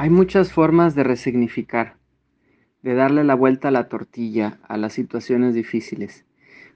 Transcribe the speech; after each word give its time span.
Hay 0.00 0.10
muchas 0.10 0.52
formas 0.52 0.94
de 0.94 1.02
resignificar, 1.02 1.96
de 2.82 2.94
darle 2.94 3.24
la 3.24 3.34
vuelta 3.34 3.66
a 3.66 3.70
la 3.72 3.88
tortilla 3.88 4.60
a 4.62 4.76
las 4.76 4.92
situaciones 4.92 5.54
difíciles. 5.54 6.24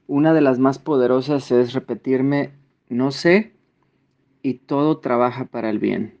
Una 0.07 0.33
de 0.33 0.41
las 0.41 0.59
más 0.59 0.77
poderosas 0.77 1.49
es 1.53 1.71
repetirme, 1.71 2.49
no 2.89 3.11
sé, 3.11 3.53
y 4.41 4.55
todo 4.55 4.97
trabaja 4.99 5.45
para 5.45 5.69
el 5.69 5.79
bien. 5.79 6.19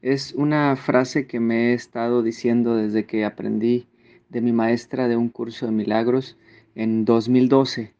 Es 0.00 0.32
una 0.32 0.74
frase 0.76 1.26
que 1.26 1.40
me 1.40 1.72
he 1.72 1.74
estado 1.74 2.22
diciendo 2.22 2.74
desde 2.74 3.04
que 3.04 3.26
aprendí 3.26 3.86
de 4.30 4.40
mi 4.40 4.52
maestra 4.52 5.08
de 5.08 5.16
un 5.18 5.28
curso 5.28 5.66
de 5.66 5.72
milagros 5.72 6.38
en 6.74 7.04
2012 7.04 7.92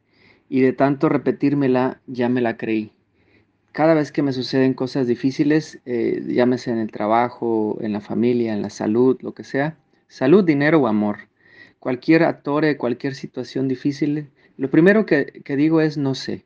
y 0.48 0.62
de 0.62 0.72
tanto 0.72 1.10
repetírmela 1.10 2.00
ya 2.06 2.30
me 2.30 2.40
la 2.40 2.56
creí 2.56 2.90
cada 3.78 3.95
vez 3.95 4.10
que 4.10 4.24
me 4.24 4.32
suceden 4.32 4.74
cosas 4.74 5.06
difíciles, 5.06 5.78
eh, 5.86 6.20
llámese 6.27 6.73
en 6.73 6.78
el 6.78 6.91
trabajo, 6.91 7.78
en 7.80 7.92
la 7.92 8.00
familia, 8.00 8.52
en 8.52 8.60
la 8.60 8.70
salud, 8.70 9.16
lo 9.20 9.34
que 9.34 9.45
sea, 9.45 9.78
salud, 10.09 10.42
dinero 10.42 10.80
o 10.80 10.88
amor, 10.88 11.28
cualquier 11.78 12.24
actor, 12.24 12.77
cualquier 12.77 13.14
situación 13.14 13.69
difícil, 13.69 14.33
lo 14.56 14.69
primero 14.69 15.06
que 15.06 15.56
digo 15.56 15.80
es 15.80 15.96
no 15.96 16.16
sé. 16.16 16.45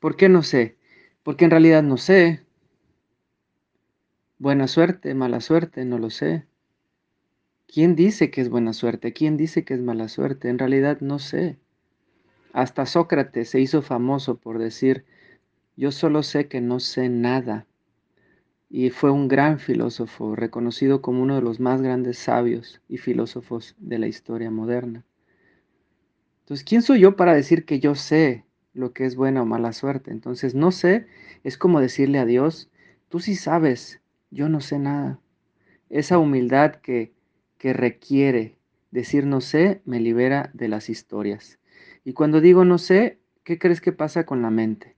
¿Por 0.00 0.16
qué 0.16 0.28
no 0.28 0.42
sé? 0.42 0.76
Porque 1.22 1.46
en 1.46 1.50
realidad 1.50 1.82
no 1.82 1.96
sé. 1.96 2.42
Buena 4.36 4.68
suerte, 4.68 5.14
mala 5.14 5.40
suerte, 5.40 5.86
no 5.86 5.96
lo 5.96 6.10
sé. 6.10 6.44
¿Quién 7.66 7.96
dice 7.96 8.30
que 8.30 8.42
es 8.42 8.50
buena 8.50 8.74
suerte? 8.74 9.14
¿Quién 9.14 9.38
dice 9.38 9.64
que 9.64 9.72
es 9.72 9.80
mala 9.80 10.08
suerte? 10.08 10.50
En 10.50 10.58
realidad 10.58 10.98
no 11.00 11.18
sé. 11.18 11.56
Hasta 12.52 12.84
Sócrates 12.84 13.48
se 13.48 13.60
hizo 13.60 13.80
famoso 13.80 14.36
por 14.36 14.58
decir, 14.58 15.06
yo 15.76 15.92
solo 15.92 16.22
sé 16.22 16.48
que 16.48 16.60
no 16.60 16.80
sé 16.80 17.08
nada. 17.08 17.66
Y 18.68 18.90
fue 18.90 19.10
un 19.10 19.28
gran 19.28 19.58
filósofo, 19.58 20.34
reconocido 20.34 21.02
como 21.02 21.22
uno 21.22 21.36
de 21.36 21.42
los 21.42 21.60
más 21.60 21.82
grandes 21.82 22.18
sabios 22.18 22.80
y 22.88 22.98
filósofos 22.98 23.74
de 23.78 23.98
la 23.98 24.06
historia 24.06 24.50
moderna. 24.50 25.04
Entonces, 26.40 26.64
¿quién 26.64 26.82
soy 26.82 27.00
yo 27.00 27.16
para 27.16 27.34
decir 27.34 27.64
que 27.64 27.80
yo 27.80 27.94
sé 27.94 28.44
lo 28.74 28.92
que 28.92 29.04
es 29.04 29.16
buena 29.16 29.42
o 29.42 29.46
mala 29.46 29.72
suerte? 29.72 30.10
Entonces, 30.10 30.54
no 30.54 30.70
sé 30.70 31.06
es 31.44 31.58
como 31.58 31.80
decirle 31.80 32.18
a 32.18 32.26
Dios, 32.26 32.70
tú 33.08 33.20
sí 33.20 33.36
sabes, 33.36 34.00
yo 34.30 34.48
no 34.48 34.60
sé 34.60 34.78
nada. 34.78 35.20
Esa 35.90 36.18
humildad 36.18 36.76
que, 36.76 37.12
que 37.58 37.72
requiere 37.72 38.56
decir 38.90 39.26
no 39.26 39.40
sé 39.40 39.82
me 39.84 40.00
libera 40.00 40.50
de 40.54 40.68
las 40.68 40.88
historias. 40.88 41.58
Y 42.04 42.12
cuando 42.12 42.40
digo 42.40 42.64
no 42.64 42.78
sé, 42.78 43.18
¿qué 43.44 43.58
crees 43.58 43.80
que 43.80 43.92
pasa 43.92 44.24
con 44.26 44.42
la 44.42 44.50
mente? 44.50 44.91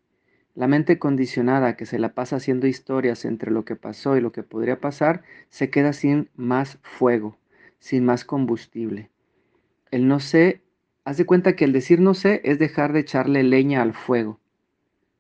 La 0.55 0.69
mente 0.69 1.01
condicionada 1.01 1.77
que 1.77 1.85
se 1.85 1.99
la 1.99 2.15
pasa 2.15 2.37
haciendo 2.37 2.69
historias 2.69 3.25
entre 3.25 3.51
lo 3.51 3.65
que 3.65 3.75
pasó 3.75 4.17
y 4.17 4.21
lo 4.21 4.31
que 4.31 4.45
podría 4.45 4.81
pasar, 4.81 5.23
se 5.49 5.69
queda 5.69 5.93
sin 5.93 6.31
más 6.37 6.79
fuego, 6.83 7.37
sin 7.81 8.05
más 8.05 8.25
combustible. 8.25 9.11
El 9.91 10.07
no 10.07 10.21
sé, 10.21 10.63
haz 11.05 11.17
de 11.17 11.27
cuenta 11.27 11.57
que 11.57 11.65
el 11.65 11.73
decir 11.73 12.01
no 12.01 12.15
sé 12.15 12.41
es 12.45 12.61
dejar 12.61 12.93
de 12.93 13.01
echarle 13.01 13.43
leña 13.43 13.83
al 13.83 13.95
fuego. 13.95 14.39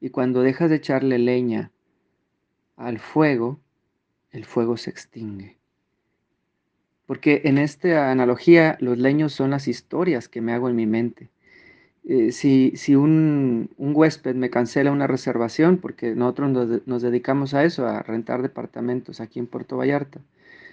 Y 0.00 0.10
cuando 0.10 0.42
dejas 0.42 0.70
de 0.70 0.76
echarle 0.76 1.18
leña 1.18 1.72
al 2.76 3.00
fuego, 3.00 3.58
el 4.30 4.44
fuego 4.44 4.76
se 4.76 4.90
extingue. 4.90 5.58
Porque 7.06 7.42
en 7.44 7.58
esta 7.58 8.10
analogía 8.10 8.76
los 8.80 8.98
leños 8.98 9.32
son 9.32 9.50
las 9.50 9.66
historias 9.66 10.28
que 10.28 10.40
me 10.40 10.52
hago 10.52 10.68
en 10.68 10.76
mi 10.76 10.86
mente. 10.86 11.30
Eh, 12.06 12.32
si, 12.32 12.94
un, 12.94 13.70
huésped 13.78 14.34
me 14.34 14.50
cancela 14.50 14.92
una 14.92 15.06
reservación, 15.06 15.78
porque 15.78 16.14
nosotros 16.14 16.82
nos, 16.86 17.02
dedicamos 17.02 17.54
a 17.54 17.64
eso, 17.64 17.86
a 17.86 18.02
rentar 18.02 18.42
departamentos 18.42 19.20
aquí 19.20 19.38
en 19.38 19.46
Puerto 19.46 19.78
Vallarta. 19.78 20.20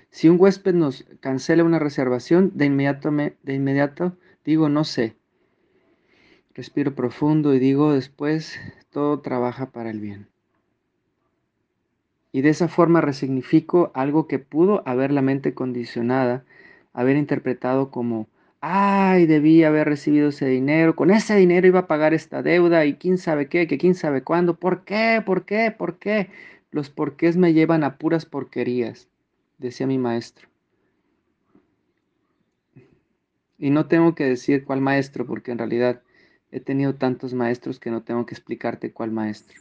Si 0.09 0.27
un 0.27 0.37
huésped 0.39 0.73
nos 0.73 1.05
cancela 1.21 1.63
una 1.63 1.79
reservación, 1.79 2.51
de 2.55 2.65
inmediato, 2.65 3.11
de 3.11 3.53
inmediato 3.53 4.17
digo 4.43 4.67
no 4.67 4.83
sé. 4.83 5.15
Respiro 6.53 6.95
profundo 6.95 7.53
y 7.53 7.59
digo 7.59 7.93
después, 7.93 8.59
todo 8.89 9.21
trabaja 9.21 9.71
para 9.71 9.89
el 9.89 10.01
bien. 10.01 10.27
Y 12.33 12.41
de 12.41 12.49
esa 12.49 12.67
forma 12.67 12.99
resignifico 12.99 13.91
algo 13.93 14.27
que 14.27 14.39
pudo 14.39 14.83
haber 14.85 15.11
la 15.11 15.21
mente 15.21 15.53
condicionada, 15.53 16.43
haber 16.93 17.15
interpretado 17.15 17.89
como 17.89 18.27
ay, 18.61 19.25
debí 19.25 19.63
haber 19.63 19.87
recibido 19.87 20.29
ese 20.29 20.45
dinero, 20.45 20.95
con 20.95 21.09
ese 21.09 21.35
dinero 21.35 21.67
iba 21.67 21.79
a 21.79 21.87
pagar 21.87 22.13
esta 22.13 22.43
deuda 22.43 22.85
y 22.85 22.93
quién 22.95 23.17
sabe 23.17 23.47
qué, 23.47 23.67
quién 23.67 23.95
sabe 23.95 24.23
cuándo, 24.23 24.55
¿por 24.57 24.85
qué? 24.85 25.21
¿Por 25.25 25.45
qué? 25.45 25.71
¿Por 25.71 25.97
qué? 25.97 26.29
Los 26.69 26.89
porqués 26.89 27.37
me 27.37 27.53
llevan 27.53 27.83
a 27.83 27.97
puras 27.97 28.25
porquerías, 28.25 29.09
decía 29.57 29.87
mi 29.87 29.97
maestro. 29.97 30.47
Y 33.57 33.71
no 33.71 33.87
tengo 33.87 34.15
que 34.15 34.25
decir 34.25 34.63
cuál 34.63 34.79
maestro, 34.81 35.25
porque 35.25 35.51
en 35.51 35.57
realidad 35.57 36.01
he 36.51 36.59
tenido 36.59 36.95
tantos 36.95 37.33
maestros 37.33 37.79
que 37.79 37.91
no 37.91 38.03
tengo 38.03 38.25
que 38.25 38.35
explicarte 38.35 38.91
cuál 38.91 39.11
maestro. 39.11 39.59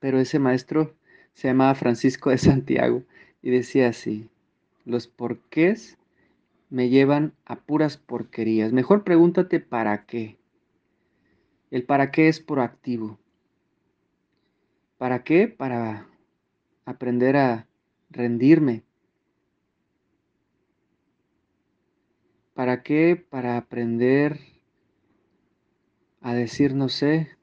Pero 0.00 0.18
ese 0.18 0.38
maestro 0.38 0.94
se 1.34 1.48
llamaba 1.48 1.74
Francisco 1.74 2.30
de 2.30 2.38
Santiago 2.38 3.02
y 3.42 3.50
decía 3.50 3.88
así, 3.88 4.28
los 4.84 5.06
porqués 5.06 5.96
me 6.72 6.88
llevan 6.88 7.34
a 7.44 7.60
puras 7.60 7.98
porquerías. 7.98 8.72
Mejor 8.72 9.04
pregúntate 9.04 9.60
para 9.60 10.06
qué. 10.06 10.38
El 11.70 11.84
para 11.84 12.10
qué 12.10 12.28
es 12.28 12.40
proactivo. 12.40 13.20
¿Para 14.96 15.22
qué? 15.22 15.48
Para 15.48 16.08
aprender 16.86 17.36
a 17.36 17.68
rendirme. 18.08 18.84
¿Para 22.54 22.82
qué? 22.82 23.16
Para 23.16 23.58
aprender 23.58 24.40
a 26.22 26.32
decir 26.32 26.74
no 26.74 26.88
sé. 26.88 27.36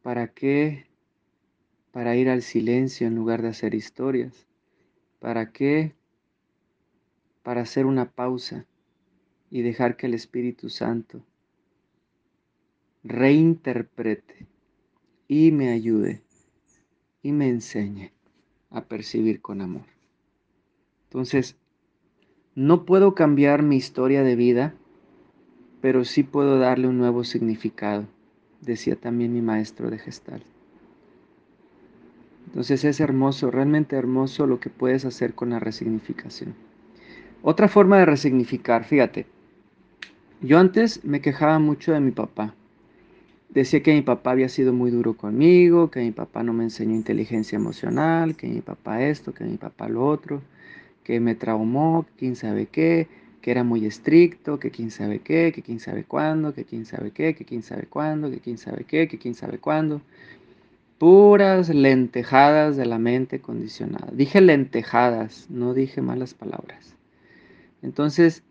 ¿Para 0.00 0.32
qué? 0.32 0.86
Para 1.92 2.16
ir 2.16 2.30
al 2.30 2.40
silencio 2.40 3.06
en 3.06 3.14
lugar 3.14 3.42
de 3.42 3.48
hacer 3.48 3.74
historias. 3.74 4.46
¿Para 5.18 5.52
qué? 5.52 5.97
Para 7.48 7.62
hacer 7.62 7.86
una 7.86 8.10
pausa 8.10 8.66
y 9.48 9.62
dejar 9.62 9.96
que 9.96 10.04
el 10.04 10.12
Espíritu 10.12 10.68
Santo 10.68 11.24
reinterprete 13.02 14.46
y 15.28 15.50
me 15.50 15.70
ayude 15.70 16.20
y 17.22 17.32
me 17.32 17.48
enseñe 17.48 18.12
a 18.68 18.82
percibir 18.82 19.40
con 19.40 19.62
amor. 19.62 19.86
Entonces, 21.04 21.56
no 22.54 22.84
puedo 22.84 23.14
cambiar 23.14 23.62
mi 23.62 23.76
historia 23.76 24.22
de 24.22 24.36
vida, 24.36 24.74
pero 25.80 26.04
sí 26.04 26.24
puedo 26.24 26.58
darle 26.58 26.86
un 26.86 26.98
nuevo 26.98 27.24
significado, 27.24 28.04
decía 28.60 28.94
también 28.94 29.32
mi 29.32 29.40
maestro 29.40 29.88
de 29.88 29.98
gestal. 29.98 30.42
Entonces 32.44 32.84
es 32.84 33.00
hermoso, 33.00 33.50
realmente 33.50 33.96
hermoso 33.96 34.46
lo 34.46 34.60
que 34.60 34.68
puedes 34.68 35.06
hacer 35.06 35.34
con 35.34 35.48
la 35.48 35.58
resignificación. 35.60 36.67
Otra 37.42 37.68
forma 37.68 37.98
de 37.98 38.06
resignificar, 38.06 38.84
fíjate. 38.84 39.26
Yo 40.40 40.58
antes 40.58 41.04
me 41.04 41.20
quejaba 41.20 41.60
mucho 41.60 41.92
de 41.92 42.00
mi 42.00 42.10
papá. 42.10 42.54
Decía 43.48 43.82
que 43.82 43.94
mi 43.94 44.02
papá 44.02 44.32
había 44.32 44.48
sido 44.48 44.72
muy 44.72 44.90
duro 44.90 45.16
conmigo, 45.16 45.90
que 45.90 46.00
mi 46.00 46.10
papá 46.10 46.42
no 46.42 46.52
me 46.52 46.64
enseñó 46.64 46.94
inteligencia 46.94 47.56
emocional, 47.56 48.36
que 48.36 48.48
mi 48.48 48.60
papá 48.60 49.02
esto, 49.04 49.32
que 49.32 49.44
mi 49.44 49.56
papá 49.56 49.88
lo 49.88 50.04
otro, 50.04 50.42
que 51.04 51.20
me 51.20 51.36
traumó, 51.36 52.06
quién 52.18 52.34
sabe 52.34 52.66
qué, 52.66 53.06
que 53.40 53.52
era 53.52 53.62
muy 53.62 53.86
estricto, 53.86 54.58
que 54.58 54.72
quién 54.72 54.90
sabe 54.90 55.20
qué, 55.20 55.52
que 55.54 55.62
quién 55.62 55.78
sabe 55.78 56.02
cuándo, 56.04 56.52
que 56.54 56.64
quién 56.64 56.86
sabe 56.86 57.12
qué, 57.12 57.34
que 57.36 57.44
quién 57.44 57.62
sabe 57.62 57.84
cuándo, 57.86 58.30
que 58.30 58.40
quién 58.40 58.58
sabe 58.58 58.84
qué, 58.84 59.06
que 59.06 59.18
quién 59.18 59.34
sabe 59.34 59.58
cuándo. 59.58 60.02
Puras 60.98 61.68
lentejadas 61.68 62.76
de 62.76 62.84
la 62.84 62.98
mente 62.98 63.40
condicionada. 63.40 64.10
Dije 64.12 64.40
lentejadas, 64.40 65.46
no 65.48 65.72
dije 65.72 66.02
malas 66.02 66.34
palabras. 66.34 66.97
Entonces, 67.82 68.42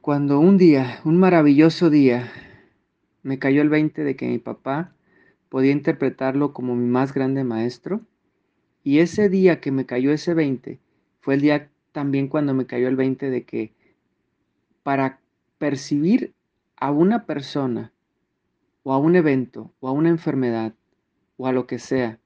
cuando 0.00 0.40
un 0.40 0.58
día, 0.58 1.00
un 1.04 1.16
maravilloso 1.18 1.90
día, 1.90 2.30
me 3.22 3.38
cayó 3.38 3.62
el 3.62 3.68
20 3.68 4.02
de 4.02 4.16
que 4.16 4.26
mi 4.26 4.38
papá 4.38 4.92
podía 5.48 5.70
interpretarlo 5.70 6.52
como 6.52 6.74
mi 6.74 6.86
más 6.86 7.14
grande 7.14 7.44
maestro, 7.44 8.00
y 8.82 8.98
ese 8.98 9.28
día 9.28 9.60
que 9.60 9.70
me 9.70 9.86
cayó 9.86 10.12
ese 10.12 10.34
20, 10.34 10.80
fue 11.20 11.34
el 11.34 11.40
día 11.40 11.70
también 11.92 12.28
cuando 12.28 12.52
me 12.52 12.66
cayó 12.66 12.88
el 12.88 12.96
20 12.96 13.30
de 13.30 13.44
que 13.44 13.72
para 14.82 15.20
percibir 15.58 16.34
a 16.76 16.90
una 16.90 17.26
persona 17.26 17.92
o 18.82 18.92
a 18.92 18.98
un 18.98 19.14
evento 19.14 19.72
o 19.78 19.88
a 19.88 19.92
una 19.92 20.08
enfermedad 20.08 20.74
o 21.36 21.46
a 21.46 21.52
lo 21.52 21.66
que 21.68 21.78
sea 21.78 22.18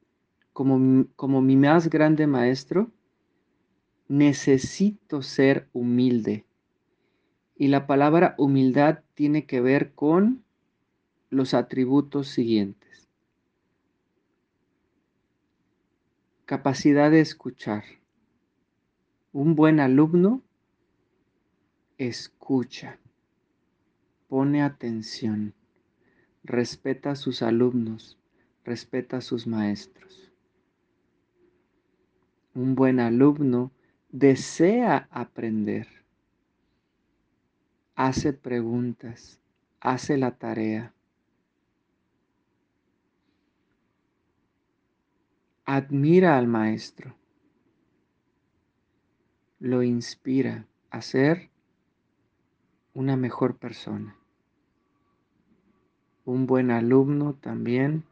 como, 0.55 1.07
como 1.17 1.43
mi 1.43 1.57
más 1.57 1.91
grande 1.91 2.27
maestro, 2.27 2.91
necesito 4.09 5.23
ser 5.23 5.69
humilde. 5.73 6.45
Y 7.57 7.69
la 7.69 7.87
palabra 7.87 8.35
humildad 8.39 9.01
tiene 9.15 9.47
que 9.47 9.61
ver 9.61 9.93
con 9.95 10.45
los 11.31 11.55
atributos 11.55 12.29
siguientes. 12.29 12.87
capacidad 16.47 17.11
de 17.11 17.19
escuchar. 17.19 17.83
Un 19.33 19.57
buen 19.57 19.81
alumno 19.81 20.43
escucha, 21.99 23.01
pone 24.29 24.63
atención, 24.63 25.55
respeta 26.45 27.11
a 27.11 27.17
sus 27.17 27.43
alumnos, 27.43 28.17
respeta 28.65 29.17
a 29.17 29.21
sus 29.23 29.49
maestros. 29.49 30.31
Un 32.55 32.77
buen 32.77 33.01
alumno 33.01 33.73
desea 34.19 35.09
aprender, 35.11 35.87
hace 37.97 38.33
preguntas, 38.33 39.39
hace 39.79 40.17
la 40.17 40.31
tarea. 40.31 40.95
Admira 45.67 46.39
al 46.39 46.47
maestro, 46.47 47.15
lo 49.59 49.83
inspira 49.83 50.67
a 50.89 51.03
ser 51.03 51.51
una 52.95 53.19
mejor 53.19 53.59
persona. 53.59 54.17
Un 56.25 56.47
buen 56.47 56.71
alumno 56.71 57.35
también 57.35 58.03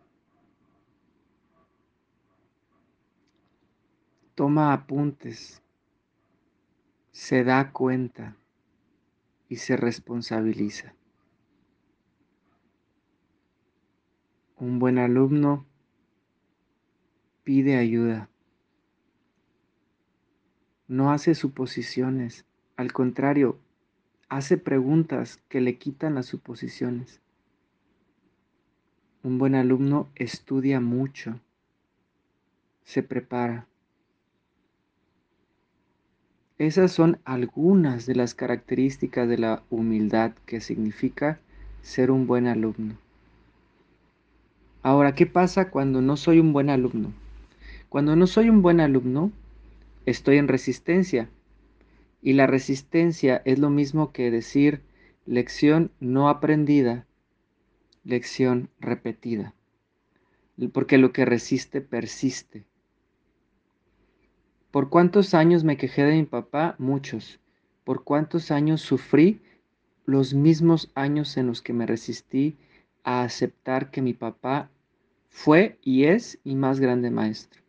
toma 4.34 4.74
apuntes, 4.74 5.63
se 7.14 7.44
da 7.44 7.70
cuenta 7.70 8.36
y 9.48 9.56
se 9.56 9.76
responsabiliza. 9.76 10.96
Un 14.56 14.80
buen 14.80 14.98
alumno 14.98 15.64
pide 17.44 17.76
ayuda. 17.76 18.28
No 20.88 21.12
hace 21.12 21.36
suposiciones, 21.36 22.46
al 22.76 22.92
contrario, 22.92 23.60
hace 24.28 24.58
preguntas 24.58 25.40
que 25.48 25.60
le 25.60 25.78
quitan 25.78 26.16
las 26.16 26.26
suposiciones. 26.26 27.20
Un 29.22 29.38
buen 29.38 29.54
alumno 29.54 30.10
estudia 30.16 30.80
mucho, 30.80 31.38
se 32.82 33.04
prepara. 33.04 33.68
Esas 36.58 36.92
son 36.92 37.18
algunas 37.24 38.06
de 38.06 38.14
las 38.14 38.34
características 38.34 39.28
de 39.28 39.38
la 39.38 39.64
humildad 39.70 40.34
que 40.46 40.60
significa 40.60 41.40
ser 41.82 42.12
un 42.12 42.28
buen 42.28 42.46
alumno. 42.46 42.96
Ahora, 44.80 45.16
¿qué 45.16 45.26
pasa 45.26 45.70
cuando 45.70 46.00
no 46.00 46.16
soy 46.16 46.38
un 46.38 46.52
buen 46.52 46.70
alumno? 46.70 47.12
Cuando 47.88 48.14
no 48.14 48.28
soy 48.28 48.50
un 48.50 48.62
buen 48.62 48.80
alumno, 48.80 49.32
estoy 50.06 50.36
en 50.36 50.46
resistencia. 50.46 51.28
Y 52.22 52.34
la 52.34 52.46
resistencia 52.46 53.42
es 53.44 53.58
lo 53.58 53.70
mismo 53.70 54.12
que 54.12 54.30
decir 54.30 54.80
lección 55.26 55.90
no 55.98 56.28
aprendida, 56.28 57.04
lección 58.04 58.68
repetida. 58.78 59.54
Porque 60.72 60.98
lo 60.98 61.12
que 61.12 61.24
resiste 61.24 61.80
persiste. 61.80 62.64
¿Por 64.74 64.88
cuántos 64.88 65.34
años 65.34 65.62
me 65.62 65.76
quejé 65.76 66.02
de 66.02 66.16
mi 66.16 66.24
papá? 66.24 66.74
Muchos. 66.78 67.38
¿Por 67.84 68.02
cuántos 68.02 68.50
años 68.50 68.80
sufrí? 68.80 69.40
Los 70.04 70.34
mismos 70.34 70.90
años 70.96 71.36
en 71.36 71.46
los 71.46 71.62
que 71.62 71.72
me 71.72 71.86
resistí 71.86 72.56
a 73.04 73.22
aceptar 73.22 73.92
que 73.92 74.02
mi 74.02 74.14
papá 74.14 74.68
fue 75.28 75.78
y 75.80 76.06
es 76.06 76.40
mi 76.42 76.56
más 76.56 76.80
grande 76.80 77.12
maestro. 77.12 77.62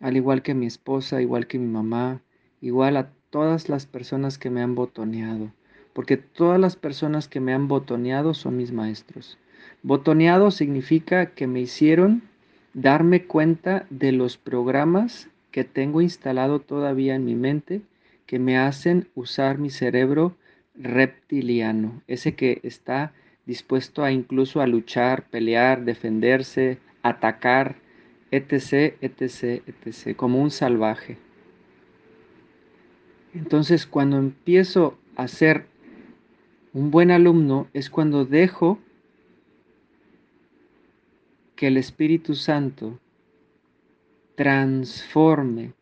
Al 0.00 0.16
igual 0.16 0.42
que 0.42 0.52
mi 0.52 0.66
esposa, 0.66 1.22
igual 1.22 1.46
que 1.46 1.60
mi 1.60 1.68
mamá, 1.68 2.22
igual 2.60 2.96
a 2.96 3.12
todas 3.30 3.68
las 3.68 3.86
personas 3.86 4.38
que 4.38 4.50
me 4.50 4.62
han 4.62 4.74
botoneado, 4.74 5.52
porque 5.92 6.16
todas 6.16 6.58
las 6.58 6.74
personas 6.74 7.28
que 7.28 7.38
me 7.38 7.54
han 7.54 7.68
botoneado 7.68 8.34
son 8.34 8.56
mis 8.56 8.72
maestros. 8.72 9.38
Botoneado 9.84 10.50
significa 10.50 11.34
que 11.34 11.46
me 11.46 11.60
hicieron 11.60 12.24
darme 12.74 13.26
cuenta 13.26 13.86
de 13.90 14.10
los 14.10 14.38
programas 14.38 15.30
que 15.56 15.64
tengo 15.64 16.02
instalado 16.02 16.60
todavía 16.60 17.14
en 17.14 17.24
mi 17.24 17.34
mente 17.34 17.80
que 18.26 18.38
me 18.38 18.58
hacen 18.58 19.08
usar 19.14 19.56
mi 19.56 19.70
cerebro 19.70 20.36
reptiliano, 20.74 22.02
ese 22.08 22.34
que 22.34 22.60
está 22.62 23.14
dispuesto 23.46 24.04
a 24.04 24.12
incluso 24.12 24.60
a 24.60 24.66
luchar, 24.66 25.30
pelear, 25.30 25.86
defenderse, 25.86 26.76
atacar, 27.02 27.76
etc., 28.30 28.96
etc., 29.00 29.62
etc., 29.66 30.14
como 30.14 30.42
un 30.42 30.50
salvaje. 30.50 31.16
Entonces, 33.32 33.86
cuando 33.86 34.18
empiezo 34.18 34.98
a 35.16 35.26
ser 35.26 35.64
un 36.74 36.90
buen 36.90 37.10
alumno, 37.10 37.66
es 37.72 37.88
cuando 37.88 38.26
dejo 38.26 38.78
que 41.54 41.68
el 41.68 41.78
Espíritu 41.78 42.34
Santo 42.34 43.00
transforme 44.36 45.74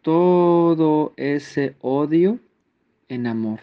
todo 0.00 1.12
ese 1.16 1.76
odio 1.80 2.40
en 3.08 3.26
amor 3.26 3.60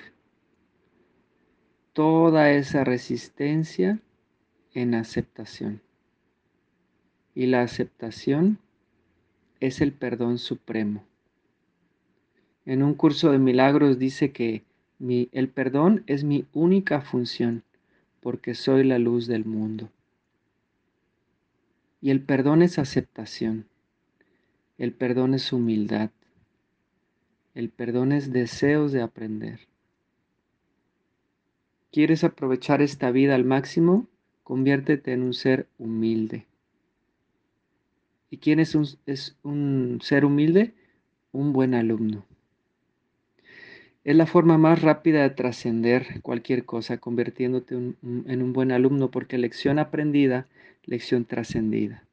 toda 1.99 2.51
esa 2.51 2.85
resistencia 2.85 3.99
en 4.73 4.95
aceptación. 4.95 5.81
Y 7.35 7.47
la 7.47 7.61
aceptación 7.61 8.57
es 9.59 9.81
el 9.81 9.91
perdón 9.91 10.37
supremo. 10.37 11.03
En 12.65 12.83
un 12.83 12.93
curso 12.93 13.31
de 13.31 13.37
milagros 13.37 13.99
dice 13.99 14.31
que 14.31 14.63
el 15.33 15.49
perdón 15.49 16.05
es 16.07 16.23
mi 16.23 16.45
única 16.53 17.01
función 17.01 17.63
porque 18.21 18.55
soy 18.55 18.85
la 18.85 18.97
luz 18.97 19.27
del 19.27 19.43
mundo. 19.43 19.89
Y 21.99 22.11
el 22.11 22.21
perdón 22.21 22.61
es 22.61 22.79
aceptación. 22.79 23.65
El 24.79 24.93
perdón 24.93 25.33
es 25.33 25.51
humildad. 25.51 26.09
El 27.53 27.67
perdón 27.69 28.13
es 28.13 28.31
deseos 28.31 28.93
de 28.93 29.01
aprender. 29.01 29.59
¿Quieres 31.91 32.23
aprovechar 32.23 32.81
esta 32.81 33.11
vida 33.11 33.35
al 33.35 33.43
máximo? 33.43 34.07
Conviértete 34.45 35.11
en 35.11 35.23
un 35.23 35.33
ser 35.33 35.67
humilde. 35.79 36.45
¿Y 38.29 38.37
quién 38.37 38.61
es 38.61 38.73
un, 38.73 39.99
ser 40.01 40.23
humilde? 40.23 40.73
Un 41.33 41.51
buen 41.51 41.73
alumno. 41.73 42.25
Es 44.05 44.15
la 44.15 44.27
forma 44.27 44.57
más 44.57 44.81
rápida 44.81 45.23
de 45.23 45.31
trascender 45.31 46.21
cualquier 46.21 46.63
cosa, 46.63 46.99
convirtiéndote 46.99 47.75
en 47.75 48.41
un 48.41 48.53
buen 48.53 48.71
alumno, 48.71 49.11
porque 49.11 49.37
lección 49.37 49.77
aprendida, 49.77 50.47
lección 50.85 51.25
trascendida. 51.25 52.08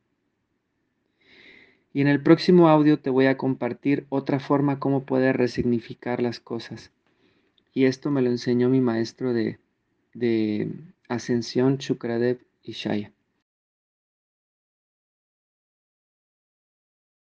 Y 1.97 2.03
en 2.03 2.09
el 2.09 2.23
próximo 2.23 2.69
audio 2.69 2.99
te 2.99 3.09
voy 3.09 3.25
a 3.25 3.39
compartir 3.39 4.05
otra 4.11 4.39
forma 4.39 4.79
cómo 4.79 5.07
poder 5.07 5.39
resignificar 5.39 6.21
las 6.21 6.41
cosas. 6.41 6.93
Y 7.73 7.87
esto 7.87 8.11
me 8.11 8.21
lo 8.21 8.29
enseñó 8.29 8.69
mi 8.69 8.83
maestro 8.83 9.33
de, 9.33 9.59
de 10.13 10.71
Ascensión 11.09 11.79
Chukradev 11.79 12.39
y 12.63 12.73
Shaya. 12.73 13.13